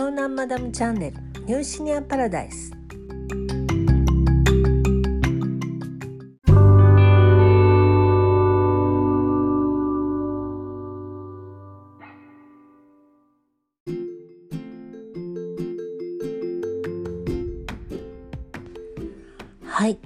[0.00, 2.72] 湘南マダムチャンネルニューシニアパラダイス。
[19.66, 19.98] はい。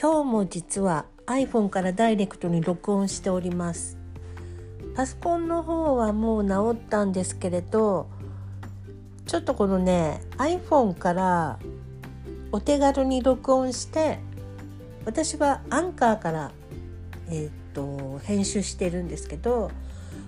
[0.00, 3.98] 今日も実は iPhone からダイレクトに録音しております。
[4.94, 8.08] パソコンの方はもう治ったんですけれど
[9.26, 11.58] ちょっとこのね iPhone から
[12.50, 14.18] お手軽に録音して
[15.04, 16.52] 私はアンカーから、
[17.28, 19.70] えー、っと編集してるんですけど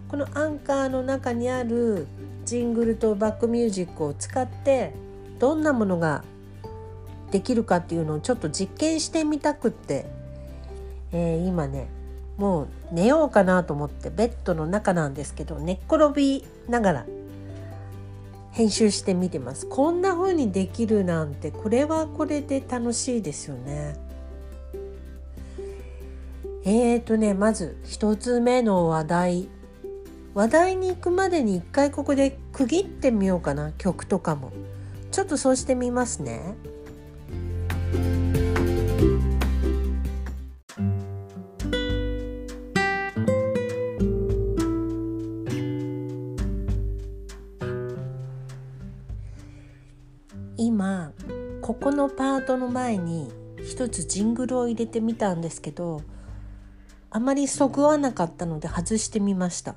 [0.09, 2.07] このアンカーの中にある
[2.45, 4.93] ジングルとバックミュージックを使って
[5.39, 6.25] どんなものが
[7.31, 10.07] できるかっていうのをちょっと実験してみたくって、
[11.13, 11.89] えー、今ね
[12.37, 17.07] もう寝ようかなと思ってベッドの中なんですけど寝っ転びながら
[18.55, 19.67] 編集してみてます。
[19.67, 23.97] こんな風にできるなんてこれはこれで楽しいですよね。
[26.65, 29.49] えーとねまず1つ目の話題。
[30.35, 34.53] 話題に行くまでに一回ここで区切ってみようかな曲とかも。
[35.11, 36.55] ちょっとそうしてみますね。
[52.05, 53.33] のパートの前に
[53.65, 56.03] 一つジングルを入れてみたんですけど
[57.11, 59.77] あまりそぐわなかったので外してみました。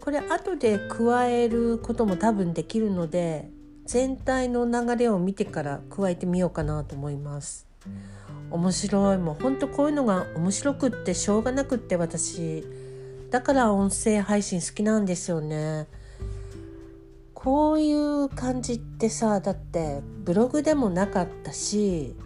[0.00, 3.48] これ後で加えることも多分できるので
[3.86, 7.66] 全体の流れを見てから加えてみようかなと思います。
[8.50, 9.18] 面白い。
[9.18, 12.64] もうほんとこういうのが面白くってしょうがなくって私。
[13.30, 15.86] だから音声配信好きなんですよね。
[17.36, 22.16] こういう感じってさだってブログでもなかったし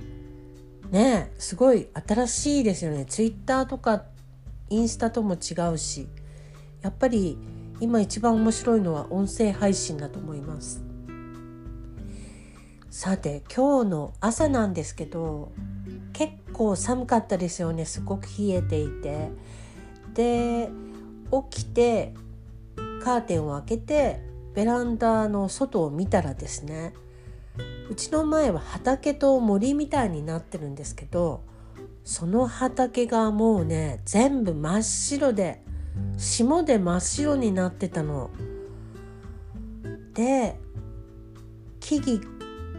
[0.91, 3.05] ねすごい新しいですよね。
[3.05, 4.05] ツイッターとか
[4.71, 6.09] インスタとも違うし
[6.81, 7.37] やっぱり
[7.81, 10.83] 今一番面白いのは音声配信だと思います。
[12.89, 15.51] さて今日の朝なんですけど
[16.13, 17.85] 結構寒かったですよね。
[17.85, 19.31] すごく冷えていて。
[20.15, 20.71] で
[21.51, 22.15] 起きて
[23.03, 26.95] カーテンを開けてベランダの外を見たらですね
[27.91, 31.43] うちの前は畑と森みたいになってるんですけど
[32.05, 35.63] その畑がもうね全部真っ白で
[36.17, 38.31] 霜で真っ白になってたの。
[40.15, 40.59] で
[41.81, 42.21] 木々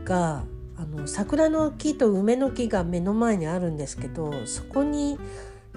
[0.03, 0.43] が
[0.77, 5.17] あの桜の木と梅の木が目の前にあるんですけどそこに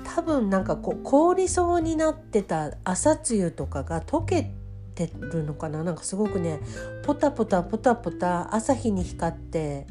[0.04, 4.52] 多分なんかこう凍りそうになってた朝露とかが溶け
[4.94, 5.82] てるのかな？
[5.82, 6.60] なんかすごくね
[7.04, 9.86] ポタポタポタポタ朝日に光って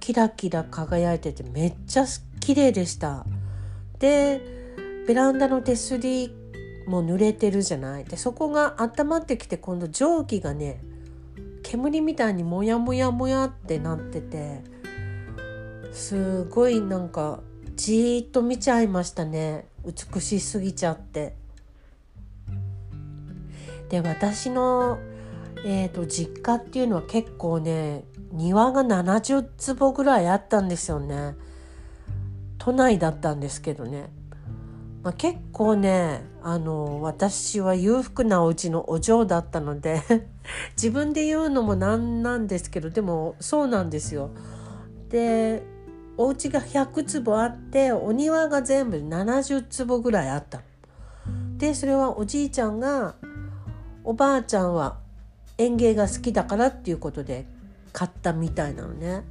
[0.00, 2.06] キラキラ輝いててめっちゃ
[2.40, 3.26] 綺麗でした。
[3.98, 4.40] で
[5.06, 6.34] ベランダの手すり
[6.86, 8.04] も濡れてるじゃない？
[8.04, 10.80] でそこが温まってきて今度蒸気がね
[11.62, 14.62] 煙みたいにモヤモヤモヤってなってて
[15.92, 17.40] すごいなんか
[17.76, 19.66] じーっと見ちゃいましたね。
[19.84, 21.39] 美しすぎちゃって。
[23.90, 25.00] で私の、
[25.64, 31.34] えーと、実家っていうのは結構ね庭が70坪ぐらいあったんですよね
[32.58, 34.10] 都内だったんですけどね、
[35.02, 40.02] まあ、結構ねあの私は裕福なお家のお嬢だったので
[40.76, 44.30] 自分で言うのもなんなんですけどでもそうなんですよ。
[45.08, 45.62] で
[46.16, 50.62] お家が100坪あってお庭が全部70坪ぐらいあった。
[51.56, 53.14] でそれはおじいちゃんが
[54.04, 54.98] おばあちゃんは
[55.58, 57.44] 園芸が好きだからっていうことで
[57.92, 59.24] 買ったみたいなのね。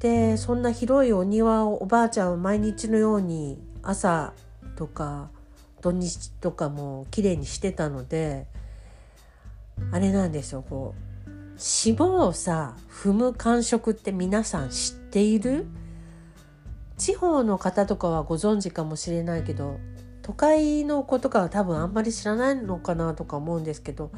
[0.00, 4.32] でそんな広いお庭をおばあちゃんは毎日のように朝
[4.76, 5.28] とか
[5.82, 8.46] 土日とかも綺麗にしてたので
[9.92, 15.66] あれなんですよこう脂肪をさ踏む感触って皆さん知っている？
[16.96, 19.78] 地方の方とかはご存知かもしれないけど
[20.22, 24.10] 都会の子とかは多分あんまり知らないのかなとか思うんですけど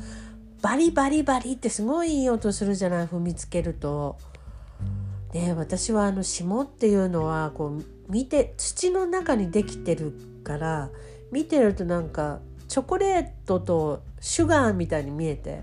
[0.60, 3.06] バリバリバリってすごいいい音するじゃない？
[3.06, 4.16] 踏みつけると。
[5.32, 10.12] で私はあの霜っていうのはこう見て土の中にできてる
[10.44, 10.90] から
[11.30, 15.62] 見てるとなんかチョコレートとシュガーみたいに見えて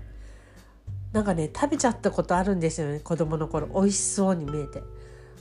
[1.12, 3.68] なんかね食べちゃったことあるんですよね子供の頃。
[3.68, 4.82] 美味しそうに見えて。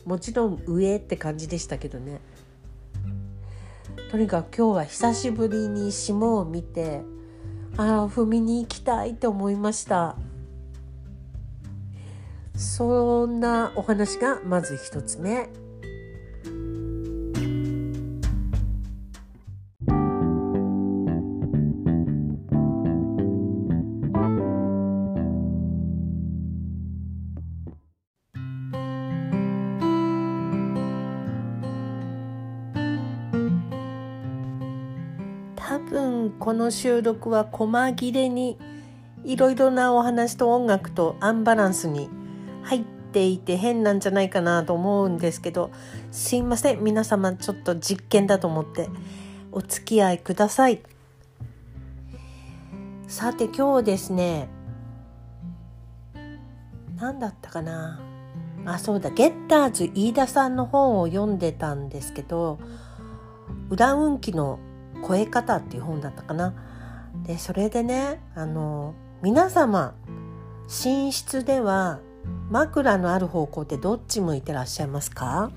[0.05, 2.21] もちろん上って感じでしたけどね。
[4.09, 7.03] とにかく今日は久しぶりに霜を見て
[7.77, 10.15] ああ踏みに行きたいと思いました。
[12.55, 15.49] そんなお話がまず1つ目。
[36.71, 38.57] 収録は細切れに
[39.23, 42.09] いろいろなお話と音楽とアンバランスに
[42.63, 45.71] 入っていて変なんじゃないかなと思うんですけど
[46.11, 46.83] すいません。
[46.83, 48.89] 皆様ちょっと実験だと思って。
[49.51, 50.81] お付き合いください。
[53.07, 54.47] さて今日ですね
[56.97, 57.99] 何だったかな。
[58.65, 59.09] あそうだ。
[59.09, 62.59] ゲッターズ飯田さんの本を読んでたんですけど
[63.69, 64.59] 裏運気の
[65.07, 66.53] 超え方っていう本だったかな。
[67.25, 69.95] でそれでねあの皆様
[70.83, 71.99] 寝室では
[72.49, 75.51] 枕のある方向ってどっち向いてらっしゃいますか？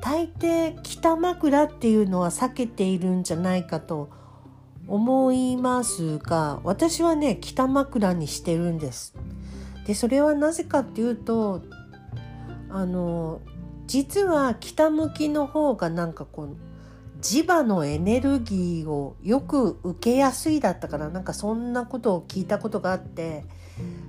[0.00, 4.08] 大抵北枕っていうのは避けているんじゃないかと
[4.86, 9.14] 思いますが私はね北枕にしてるんです。
[9.86, 11.62] でそれはなぜかっていうと
[12.70, 13.40] あの
[13.86, 16.56] 実は北向きの方がなんかこう
[17.26, 23.44] 磁場のエネルギーをよく受けやすいだったからなんかそんなことを聞いたことがあって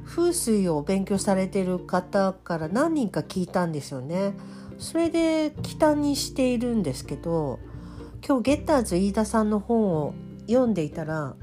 [0.05, 4.33] 風水を勉強されてる方から何人か聞いたんですよね。
[4.77, 7.57] それで北にしているんですけど
[8.23, 10.13] 今日ゲッターズ飯田さんの本を
[10.45, 11.35] 読んでいたら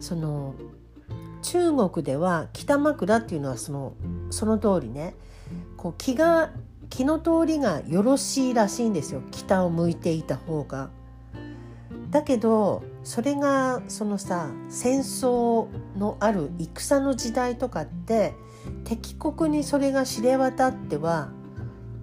[0.00, 0.54] その
[1.42, 3.92] 中国では北枕っていうのはその
[4.30, 5.14] その通りね
[5.76, 6.50] こう気が
[6.92, 10.90] 気の通りがよろしいらしいんですよ北を向いていた方が。
[12.10, 18.34] だけどそれがそのさ戦争のある戦の時代とかって
[18.84, 21.30] 敵国にそれが知れ渡っては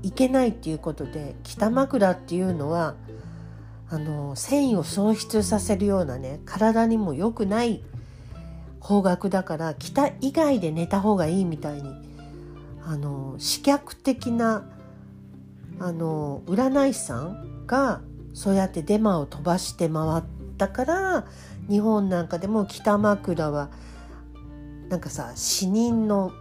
[0.02, 2.96] いけないっていうことで北枕っていうのは
[3.92, 7.84] あの繊維を喪失させるようなね体にも良くない
[8.80, 11.92] 方角だから北以外で寝た方がいいみたいに
[12.84, 14.64] あの視覚的な
[15.80, 18.02] あの占い師さんが
[18.34, 20.24] そうやってデマを飛ばして回っ
[20.58, 21.26] たから
[21.70, 23.70] 日本なんかでも北枕は
[24.90, 26.32] なんかさ死人の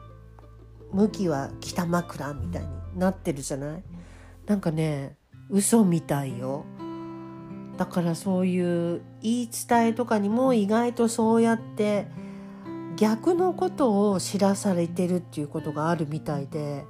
[0.93, 2.69] 向きは北枕みたいに
[2.99, 3.85] なってるじゃない？
[4.47, 5.17] なんかね
[5.51, 6.65] 嘘みたいよ。
[7.77, 12.09] だからそういう言い伝えとかにも意外とそうやって
[12.97, 16.85] 逆のことを知らされてるっていうことがあるみたいで。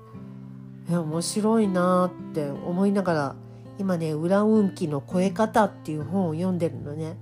[0.96, 3.36] 面白いなって思いながら
[3.78, 7.16] 今ね「裏運気の超え方」っていう本を読んでるのね。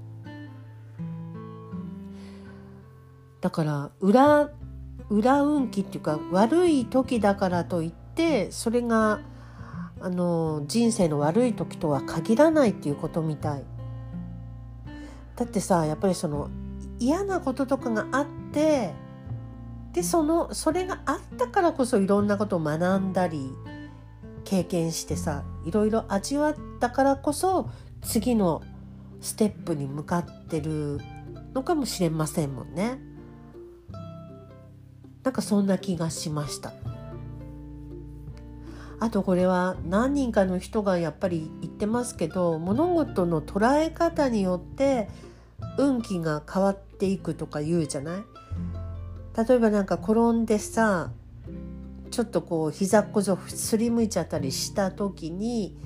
[3.40, 4.50] だから裏
[5.08, 9.20] 裏運気っていうか悪い時だからといってそれが
[10.00, 13.64] あの人生の悪い時とは限らないっていうことみたい。
[15.36, 16.48] だってさやっぱりその
[16.98, 18.94] 嫌なこととかがあって
[19.96, 23.50] でそのそれがあったからこそいろんなことを学んだり
[24.44, 27.70] 経験してさいろいろ味わったからこそ
[28.02, 28.62] 次の
[29.22, 31.00] ステップに向かってる
[31.54, 32.98] のかもしれませんもんね。
[35.24, 36.74] なんかそんな気がしました。
[39.00, 45.08] あとこれは何人かの人がやっぱり言ってますけど物事の捉え方によって
[45.78, 48.22] 運気が変わっていくとか言うじゃない？
[49.36, 51.10] 例えばなんか転んでさ
[52.10, 55.76] ちょっとこう膝っこぞすりむいちゃったりした時に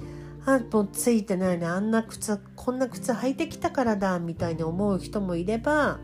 [0.47, 5.99] あもうついてないねあんな靴こんな靴履いてきたからだみたいに思う人もいれば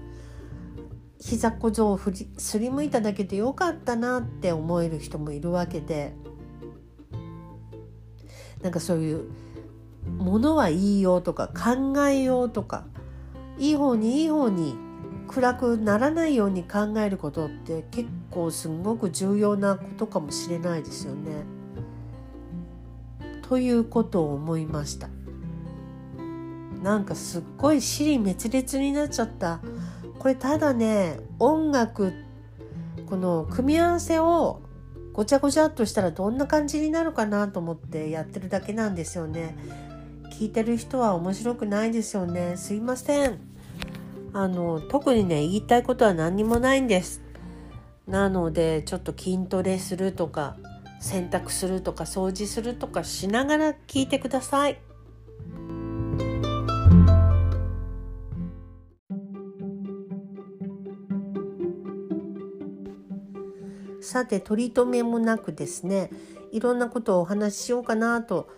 [1.20, 2.00] 膝っこぞを
[2.38, 6.14] すりむいただけでよかったなって思える人もいるわけで。
[8.62, 9.28] なんかそういう
[10.18, 12.84] ものはいいよとか考えようとか
[13.58, 14.76] いい方にいい方に
[15.28, 21.44] 暗くならないように考えることって結構すごく重要なことかもしれないですよね。
[23.42, 25.08] ということを思いました。
[26.82, 29.60] なんかすっごい尻滅裂になっちゃった。
[30.18, 32.12] これただね音楽
[33.08, 34.62] この組み合わせを
[35.12, 39.56] ごちゃごちゃっとしたらどんな感じになるかなと思ってやってるだけなんですよね。
[40.38, 42.56] 聞いてる人は面白くないですよね。
[42.56, 43.55] すいません。
[44.38, 47.22] あの特にね言いたいことは何にもないんです
[48.06, 50.58] なのでちょっと筋トレするとか
[51.00, 54.78] 洗濯するとか掃除するとかしながら聞いてください。
[64.00, 66.10] さて取り留めもなくですね
[66.52, 68.48] いろんなことをお話ししようかなと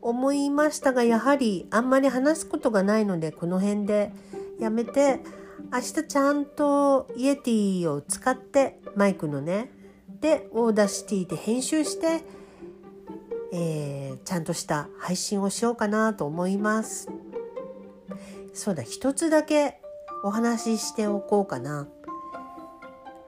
[0.00, 4.12] 思いましたがやはりあんまり話すことがないのでこの辺で。
[4.58, 5.20] やめて
[5.72, 9.70] 明日ちゃんとイエティを使ってマイクのね
[10.20, 12.22] で Audacity で編集して、
[13.52, 17.08] えー、ちゃんとした配信をしようかなと思います。
[18.52, 19.80] そうだ一つだけ
[20.22, 21.88] お話ししておこうかな。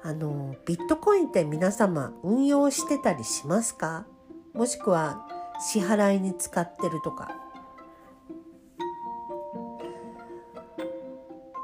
[0.03, 4.07] あのビットコインって皆様運用してたりしますか？
[4.55, 5.27] もしくは
[5.61, 7.31] 支払いに使ってるとか。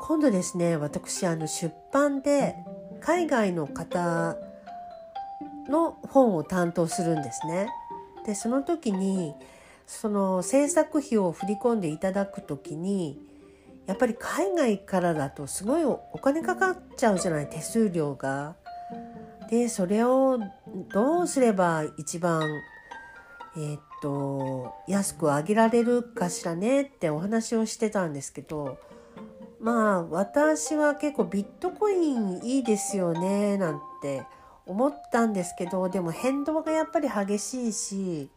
[0.04, 2.56] 今度ですね私あの出版で
[3.00, 4.36] 海外の方
[5.68, 7.68] の本を担当するんですね。
[8.26, 9.34] でその時に
[9.86, 13.16] その制作費を振り込んでいただく時に
[13.86, 18.56] やっぱり海外からだとすごいお金かかっちゃうじゃない手数料が。
[19.50, 20.40] でそれを
[20.92, 22.42] どうすれば一番
[23.56, 28.78] えー、っと安く上げられるかしらねってお話をしてたんですけど
[29.62, 34.26] まあ私は結構ビットコインいいですよねなんて
[34.66, 38.30] 思ったんですけどでも変動がやっぱり激しいし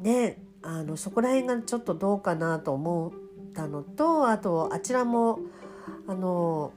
[0.00, 5.38] ねあのそこら辺がちょっとどうかなと思ったのとあとあちらも
[6.08, 6.72] あの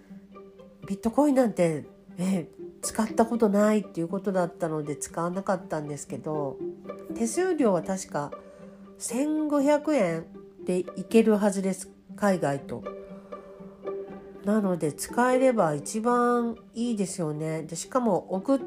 [0.88, 1.86] ビットコインなんて、
[2.17, 2.50] ね、
[2.84, 6.58] 使ったことないっていうことだったので使わなかったんですけど
[7.15, 8.31] 手数料は確か
[9.00, 10.25] 1500円
[10.65, 11.89] でいけるはずです。
[12.22, 12.84] 海外と。
[14.46, 17.63] なので使えれば一番いいですよね。
[17.63, 18.60] でしかも送っ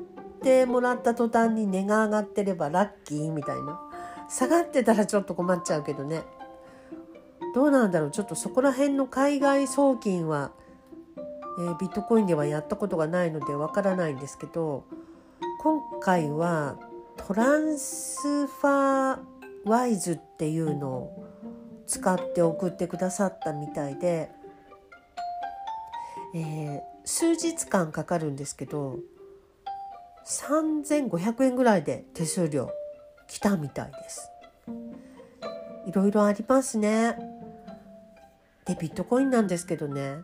[0.42, 3.80] てもらった途端に値が上がってればラッキーみたいな。
[4.28, 6.22] 下がってたらちょっと困っちゃうけどね。
[7.54, 10.50] どうなんだろうちょっとそこら辺の海外送金は
[11.56, 14.84] えー、ビットコインではやったことがないのでわからないんですけど
[15.60, 16.76] 今回は
[17.16, 19.18] トランスファー
[19.64, 21.23] ワイズっていうのを
[21.86, 24.30] 使って送ってくださったみたいで、
[26.34, 28.98] えー、数日間かかるんですけど
[30.26, 32.70] 3500円ぐらいで手数料
[33.28, 34.30] 来たみたいです。
[35.86, 37.16] いろいろありますね。
[38.66, 40.16] でビットコインなんですけどね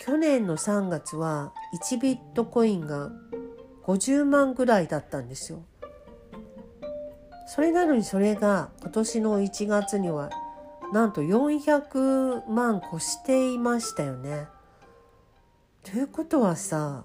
[0.00, 3.12] 去年の3月は1ビットコインが
[3.84, 5.64] 50万ぐらいだったんですよ。
[7.46, 10.30] それなのにそれが今年の1月には
[10.94, 14.46] なんと400万越していましたよね。
[15.82, 17.02] ということはさ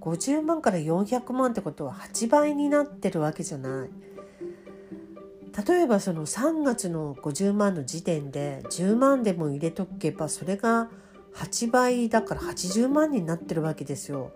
[0.00, 3.90] 50万から400万ってことは8倍になってるわけじゃない。
[5.64, 10.88] 例えばその3月の50万の時点で10万でも入れとけばそれが
[11.36, 14.32] 8倍だから80万になってるわけですよ。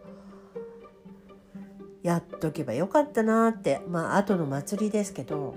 [2.04, 5.57] やっとけばよかったなってまあ後の祭りですけど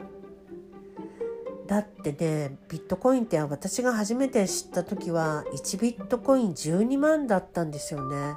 [1.68, 8.36] だってねビットコインって私が初めて知った時は1ビットコイン12万だったんですよね。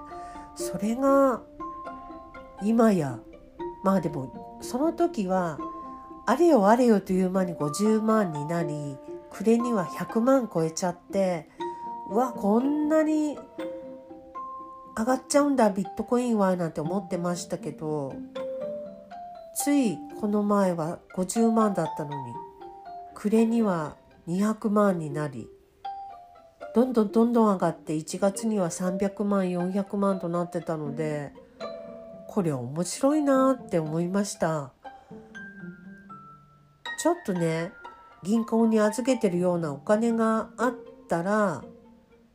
[0.54, 1.42] それが
[2.62, 3.18] 今や
[3.85, 5.58] まあでもその時は
[6.26, 8.97] あれよあれよという間に50万になり
[9.30, 11.49] 暮れには100万超えちゃって
[12.11, 13.38] うわこんなに
[14.97, 18.14] 上がっちゃうんだビットコインはなんて思ってましたけど
[19.54, 22.35] ついこの前は50万だったのに
[23.21, 23.97] 暮れには
[24.29, 25.49] 200万になり
[26.73, 31.33] どんどんどんどん上がって1月には300万400万となってたので
[32.29, 34.71] これ面白いなって思いました。
[37.03, 37.73] ちょっとね
[38.23, 40.75] 銀行に預けてるようなお金があっ
[41.09, 41.65] たら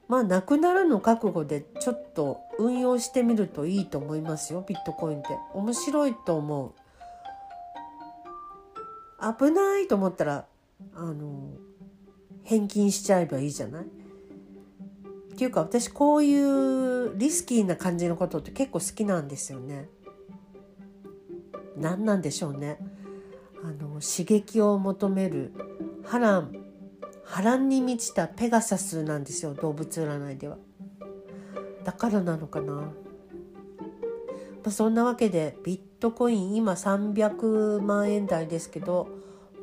[0.10, 5.30] まあなくなるの覚悟でちょっと運用してみるといいと思いますよビットコインって。
[5.54, 6.74] 面白いと思う。
[9.40, 10.46] 危ないと思ったら
[10.94, 11.52] あの
[12.44, 13.84] 返金しちゃえばいいじゃない？
[13.84, 19.90] っていうか私こういうリスキーな感じのことって結構好きなんですよね
[21.76, 22.78] 何なんでしょうね
[23.64, 25.54] あの刺激を求める
[26.04, 26.54] 波乱
[27.24, 30.58] 波乱に満ちたペガサスなんですよ動物占いでは。
[31.84, 32.74] だからなのかな。
[32.74, 32.92] ま
[34.66, 39.08] あ、そんなわけでビットコイン今300万円台ですけど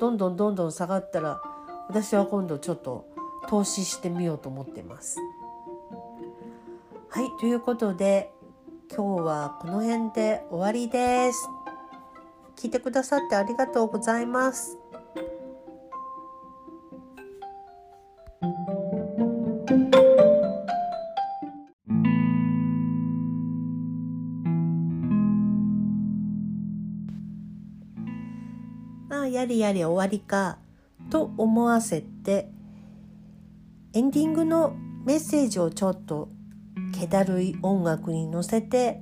[0.01, 1.43] どんどんどんどん下がったら
[1.87, 3.05] 私は今度ちょっと
[3.47, 5.19] 投資してみようと思ってます。
[7.07, 8.31] はいということで
[8.89, 11.47] 今日はこの辺で終わりです。
[12.55, 14.80] 聞いてくださってありがとうございます。
[29.41, 30.59] やれやれ終わりか
[31.09, 32.49] と思わせて
[33.93, 36.29] エンディングのメッセージをちょっと
[36.93, 39.01] 気だるい音楽に乗せて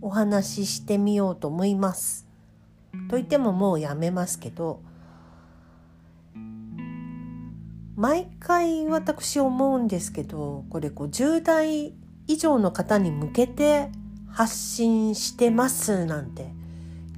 [0.00, 2.26] お話ししてみようと思います。
[3.08, 4.82] と言ってももうやめますけど
[7.96, 11.92] 毎回私思うんですけどこれ50代
[12.26, 13.90] 以上の方に向けて
[14.28, 16.52] 発信してますなんて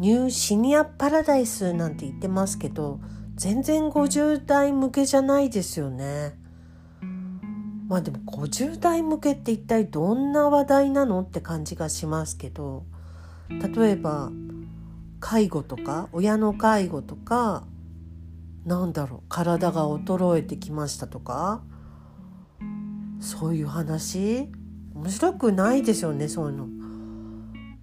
[0.02, 2.99] ニューシニアパラダイスなんて言ってますけど
[3.37, 6.37] 全然50代向けじゃないですよね。
[7.87, 12.85] まあでも50代向けって一体どんな話題なのって感じがしますけど
[13.49, 14.32] 例えば
[15.21, 17.62] 介護とか親の介護とか
[18.64, 21.62] なんだろう体が衰えてきましたとか
[23.21, 24.50] そういう話？
[24.97, 26.81] 面白くないですよねそういうの。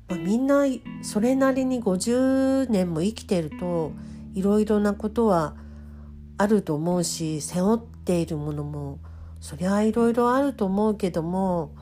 [0.10, 0.64] まあ、みんな
[1.04, 3.94] それなりに50年も生きてると
[4.34, 5.56] いろいろなことは
[6.38, 9.00] あると思うし背負っているものも
[9.40, 11.76] そりゃいろいろあると思うけども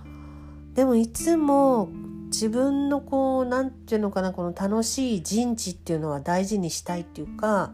[0.74, 1.90] でもいつも
[2.26, 7.72] 自分のこう何て言うのかなこの楽しい人知っていうのは大事にしたいっていうか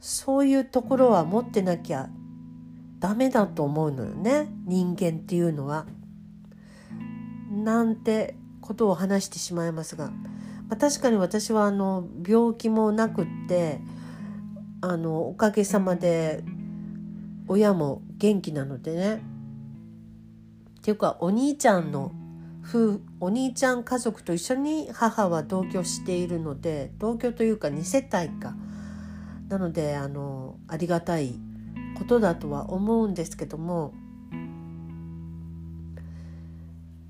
[0.00, 2.08] そういうところは持ってなきゃ
[2.98, 5.86] ダメだと思うのよね人間っていうのは。
[7.50, 8.36] なんて
[8.68, 10.10] ことを話してしまいますが、
[10.68, 13.80] まあ、確かに私はあの病気もなくって
[14.82, 16.44] あのおかげさまで
[17.48, 19.22] 親も元気なのでね。
[20.80, 22.12] っていうかお兄ちゃんの
[22.62, 28.54] 夫お兄ちゃん家族と一緒に母は同居しているので同居というか2世帯か。
[29.48, 31.40] なのであのありがたい
[31.96, 33.94] ことだとは思うんですけども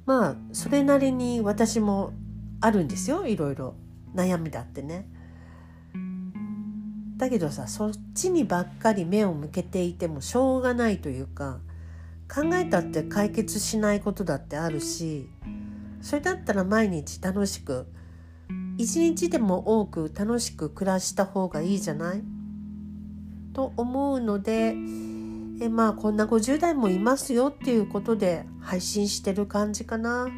[0.08, 2.14] まあそれなりに私も
[2.62, 3.26] あるんですよ。
[3.26, 3.74] いろいろ。
[4.14, 5.06] 悩みだってね。
[7.18, 11.58] だけどさそっちにばっかり目を向けていてもしょうがないというか
[12.32, 15.28] 考えたって解決しないことだってあるし
[16.00, 17.86] それだったら毎日楽しく
[18.78, 22.22] 一日でも多く楽しく暮らした方がいいじゃない？
[23.52, 24.74] と思うので
[25.60, 30.28] えまあこんな50代もいますよっていうことで配信してる感じかな。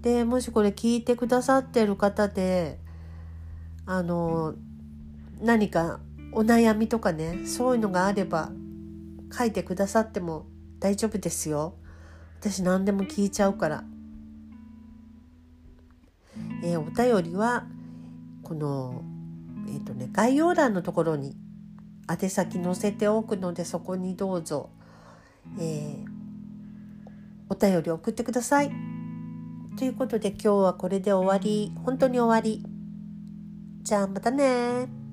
[0.00, 2.78] でもしこれ聞いてくださってる方で
[3.86, 4.54] あの
[5.40, 6.00] 何か
[6.32, 8.50] お悩みとかねそういうのがあれば
[9.32, 10.46] 書いてくださっても
[10.80, 11.74] 大丈夫ですよ。
[12.40, 13.84] 私何でも聞いちゃうから。
[16.62, 17.66] えー、お便りは
[18.42, 19.02] この、
[19.68, 21.36] えーとね、概要欄のところに
[22.06, 24.70] 宛先載せておくのでそこにどうぞ、
[25.58, 26.06] えー、
[27.48, 28.70] お便り送ってください。
[29.76, 32.64] ということで今日はこれで終わり本当に終わり。
[33.82, 35.03] じゃあまたね